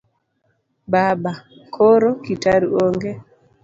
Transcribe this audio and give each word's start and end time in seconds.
Baba:koro? 0.91 2.09
Kitaru: 2.25 2.67
ong'e 2.85 3.11